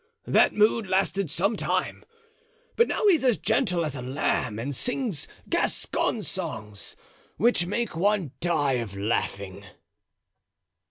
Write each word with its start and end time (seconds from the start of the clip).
That 0.25 0.53
mood 0.55 0.87
lasted 0.87 1.29
some 1.29 1.55
time; 1.55 2.03
but 2.75 2.87
now 2.87 3.05
he's 3.05 3.23
as 3.23 3.37
gentle 3.37 3.85
as 3.85 3.95
a 3.95 4.01
lamb 4.01 4.57
and 4.57 4.73
sings 4.75 5.27
Gascon 5.47 6.23
songs, 6.23 6.95
which 7.37 7.67
make 7.67 7.95
one 7.95 8.31
die 8.39 8.79
of 8.81 8.97
laughing." 8.97 9.63